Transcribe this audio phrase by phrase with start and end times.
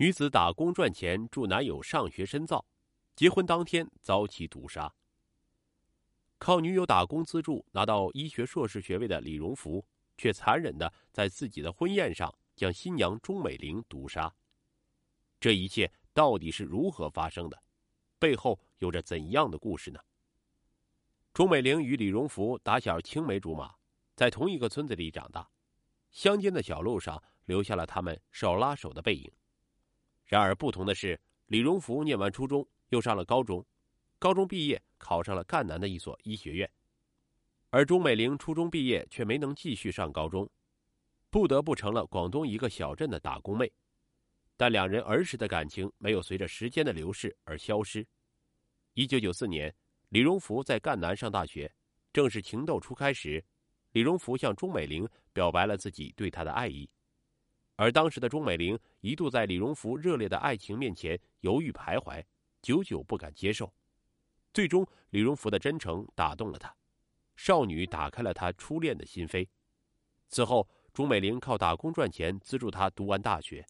[0.00, 2.64] 女子打工赚钱助男友上学深造，
[3.14, 4.90] 结婚当天遭其毒杀。
[6.38, 9.84] 靠女友打工资助拿到医学硕士学位的李荣福，
[10.16, 14.34] 却残忍的在自己的婚宴上将新娘钟美玲毒杀。
[15.38, 17.62] 这一切到底是如何发生的？
[18.18, 20.00] 背后有着怎样的故事呢？
[21.34, 23.74] 钟美玲与李荣福打小青梅竹马，
[24.16, 25.46] 在同一个村子里长大，
[26.10, 29.30] 乡间的小路上留下了他们手拉手的背影。
[30.30, 33.66] 然而不同的是，李荣福念完初中又上了高中。
[34.16, 36.70] 高中毕业，考上了赣南的一所医学院，
[37.70, 40.48] 而钟美玲初中毕业却没能继续上高中，
[41.30, 43.72] 不得不成了广东一个小镇的打工妹。
[44.56, 48.06] 但两人儿时的感情没有随着时间的流逝而消失。
[48.94, 49.74] 一九九四年，
[50.10, 51.68] 李荣福在赣南上大学，
[52.12, 53.44] 正是情窦初开时，
[53.90, 56.88] 李荣福向钟美玲表白了自己对她的爱意，
[57.74, 62.22] 而当时的钟美玲一度在李荣福热烈的爱情面前犹豫徘徊，
[62.62, 63.72] 久久不敢接受。
[64.52, 66.74] 最终，李荣福的真诚打动了他，
[67.36, 69.46] 少女打开了他初恋的心扉。
[70.28, 73.66] 此后，朱美玲靠打工赚钱资助他读完大学。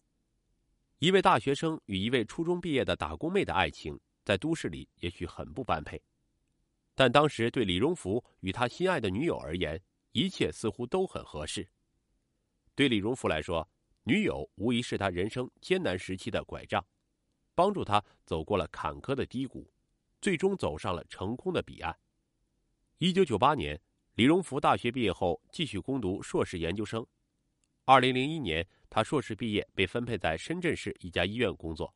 [0.99, 6.01] 一位大学生与一位初中毕业的打工妹的爱情，在都市里也许很不般配，
[6.93, 11.67] 但当时对李荣福与他心爱的女友而言，一切似乎都很合适。
[12.75, 13.67] 对李荣福来说，
[14.03, 16.85] 女友无疑是他人生艰难时期的拐杖，
[17.53, 19.71] 帮助他走过了坎坷的低谷。
[20.21, 21.99] 最终走上了成功的彼岸。
[22.99, 23.81] 一九九八年，
[24.13, 27.03] 李荣福大学毕业后继续攻读硕士研究生。
[27.85, 31.91] 二零零一年，他硕士毕业，被分配在深圳市一家医院工作。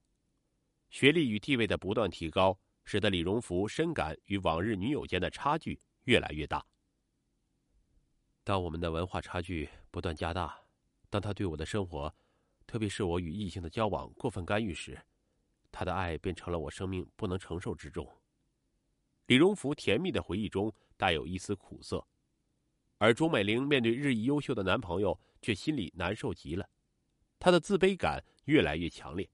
[0.90, 6.66] 学历与地位的不断提高，使得李荣福深感与往日女友间的差距越来越大。
[8.44, 10.60] 当我们的文化差距不断加大，
[11.10, 12.14] 当他对我的生活，
[12.68, 15.00] 特别是我与异性的交往过分干预时，
[15.72, 18.08] 他的爱变成了我生命不能承受之重。
[19.28, 22.06] 李荣福甜蜜的回忆中带有一丝苦涩，
[22.98, 26.70] 而钟美玲面对日益优秀的男朋友，却心里难受极了。
[27.40, 29.30] 她的自卑感越来越强烈，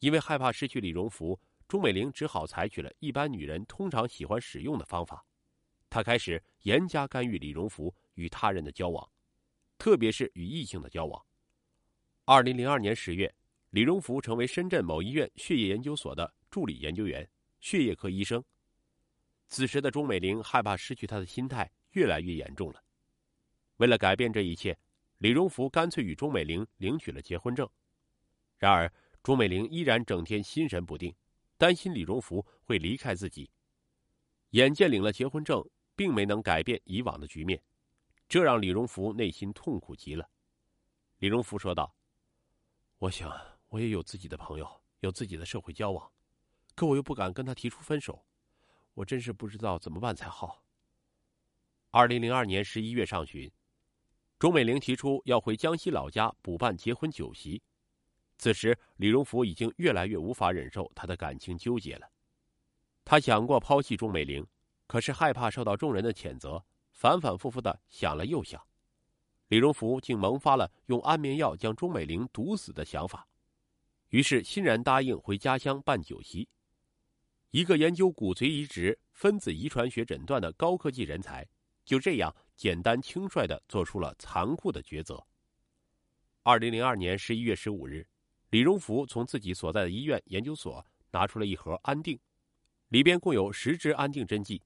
[0.00, 5.24] 因为害怕失去李荣福，钟美玲只好采取了一般女人通常喜欢使用的方法，
[5.88, 9.08] 她开始严加干预李荣福与他人的交往，
[9.84, 11.22] 特别是与异性的交往。
[12.24, 13.30] 二零零二年十月。
[13.68, 17.28] 李荣福成为深圳某医院血液研究所的助理研究员、
[17.60, 18.42] 血液科医生。
[19.46, 22.82] 此时的钟美玲害怕失去他的心态越来越严重了。
[23.76, 24.74] 为了改变这一切，
[25.18, 27.68] 李荣福干脆与钟美玲领取了结婚证。
[28.56, 28.90] 然而，
[29.22, 31.14] 钟美玲依然整天心神不定，
[31.58, 33.50] 担心李荣福会离开自己。
[34.52, 35.62] 眼见领了结婚证，
[35.94, 37.62] 并没能改变以往的局面，
[38.34, 40.28] 这让李荣福内心痛苦极了。
[41.18, 41.94] 李荣福说道
[42.98, 43.30] ：“我想。”
[43.70, 44.68] 我也有自己的朋友，
[44.98, 46.12] 有自己的社会交往，
[46.74, 48.26] 可我又不敢跟他提出分手，
[48.94, 50.64] 我真是不知道怎么办才好。
[51.90, 53.48] 二零零二年十一月上旬，
[54.36, 57.62] 钟美玲提出要回江西老家补办结婚酒席，
[58.36, 62.10] 此时李荣福已经越来越无法忍受他的感情纠结了。
[63.04, 64.44] 他想过抛弃钟美玲，
[64.88, 68.64] 可是害怕受到众人的谴责，反反复复的想了又想，
[69.48, 73.28] 李荣福竟萌发了用安眠药将钟美玲毒死的想法。
[74.10, 76.48] 于是欣然答应回家乡办酒席。
[77.50, 81.46] 一个研究骨髓移植、分子遗传学诊断的高科技人才，
[81.84, 85.22] 就这样简单轻率的做出了残酷的抉择。
[86.44, 88.06] 二零零二年十一月十五日，
[88.50, 92.18] 李荣福从自己所在的医院研究所拿出了一盒安定，
[92.88, 94.62] 里边共有十支安定针剂，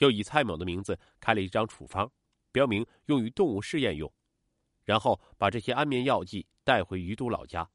[0.00, 2.10] 又以蔡某的名字开了一张处方，
[2.50, 4.10] 标明用于动物试验用，
[4.84, 7.70] 然后把这些安眠药剂带回于都老家。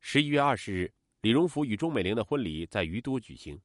[0.00, 0.92] 十一月二十日，
[1.22, 3.58] 李荣福与钟美玲的婚礼在于都举行。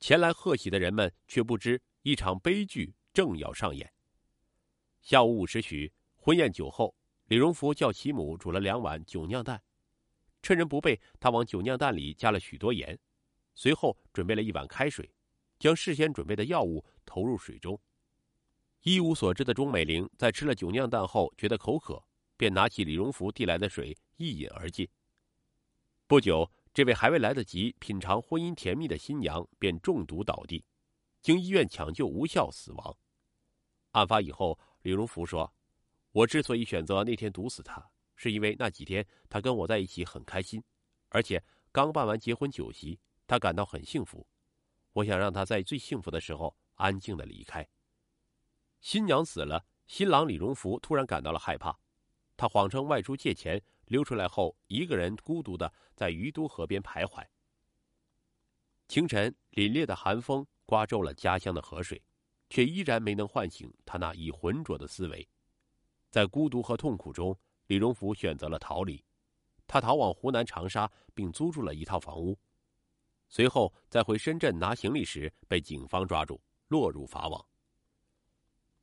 [0.00, 3.90] 前来贺喜的人们却不知一场悲剧正要上演。
[5.00, 6.94] 下午五时许，婚宴酒后，
[7.28, 9.62] 李荣福叫其母煮了两碗酒酿蛋，
[10.42, 12.98] 趁人不备，他往酒酿蛋里加了许多盐，
[13.54, 15.10] 随后准备了一碗开水，
[15.60, 17.80] 将事先准备的药物投入水中。
[18.82, 22.02] 一无所知的钟美玲在吃了酒酿蛋后，觉得口渴，
[22.36, 24.88] 便拿起李荣福递来的水一饮而尽。
[26.06, 30.64] 不久，这位还未来得及品尝婚姻甜蜜的新娘便中毒倒地，
[31.20, 32.96] 经医院抢救无效死亡。
[33.90, 35.52] 案发以后，李荣福说
[36.12, 37.86] ：“我之所以选择那天毒死他，
[38.16, 40.64] 是因为那几天他跟我在一起很开心，
[41.10, 44.26] 而且刚办完结婚酒席，他感到很幸福。
[44.92, 47.68] 我想让他在最幸福的时候安静的离开。”
[48.80, 51.78] 新娘死了，新郎李荣福突然感到了害怕，
[52.36, 53.62] 他谎称外出借钱。
[53.86, 57.26] 溜出来后，一个人孤独的在于都河边徘徊。
[58.86, 62.00] 清晨，凛冽的寒风刮皱了家乡的河水，
[62.48, 65.28] 却依然没能唤醒他那已浑浊的思维。
[66.08, 69.04] 在孤独和痛苦中，李荣福选择了逃离。
[69.66, 72.38] 他逃往湖南长沙，并租住了一套房屋。
[73.30, 77.46] 随后，在回深圳拿行李时，被警方抓住，落入法网。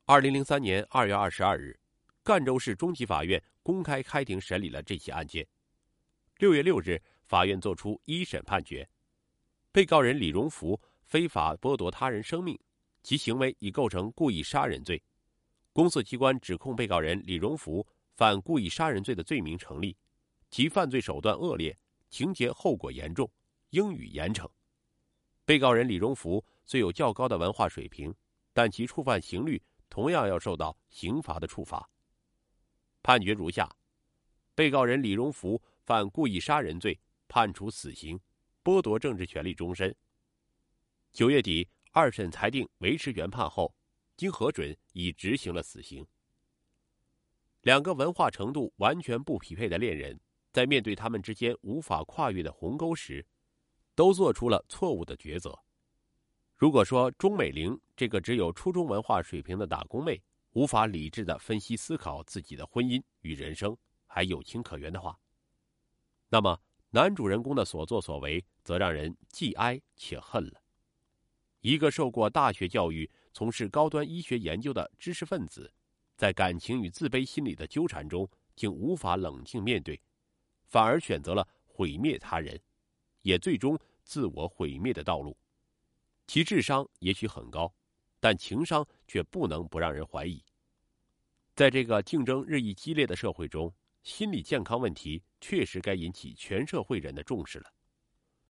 [0.06, 1.78] 二零零三年二月二十二日，
[2.22, 5.46] 赣州市中级法院公开开庭审理了这起案件。
[6.38, 8.88] 六月六日，法院作出一审判决：
[9.70, 12.58] 被告人李荣福非法剥夺他人生命，
[13.02, 15.02] 其行为已构成故意杀人罪。
[15.74, 19.94] 公诉机关指控被告人李荣福犯故意杀人罪的罪名成立。
[20.50, 21.78] 其犯罪手段恶劣，
[22.08, 23.30] 情节后果严重，
[23.70, 24.48] 应予严惩。
[25.44, 28.14] 被告人李荣福虽有较高的文化水平，
[28.52, 31.88] 但其触犯刑律同样要受到刑罚的处罚。
[33.02, 33.74] 判决如下：
[34.54, 38.20] 被告人李荣福犯故意杀人罪，判处死刑，
[38.62, 39.94] 剥夺政治权利终身。
[41.12, 43.74] 九月底，二审裁定维持原判后，
[44.16, 46.06] 经核准，已执行了死刑。
[47.62, 50.20] 两个文化程度完全不匹配的恋人。
[50.50, 53.24] 在面对他们之间无法跨越的鸿沟时，
[53.98, 55.58] 都做出了错误的抉择。
[56.54, 60.22] 如果说钟美玲这个只有初中文化水平的打工妹
[60.52, 65.18] 无法理智的分析思考自己的婚姻与人生还有情可原的话，
[66.28, 66.56] 那么
[66.90, 70.62] 男主人公的所作所为则让人既哀且恨了。
[71.60, 75.72] 一个受过大学教育、从事高端医学研究的知识分子，
[76.16, 80.00] 在感情与自卑心理的纠缠中，竟无法冷静面对。
[80.68, 82.60] 反而选择了毁灭他人，
[83.22, 85.36] 也最终自我毁灭的道路。
[86.26, 87.72] 其智商也许很高，
[88.20, 90.44] 但情商却不能不让人怀疑。
[91.54, 93.72] 在这个竞争日益激烈的社会中，
[94.02, 97.72] 心理健康问题确实该引起全社会人的重视了。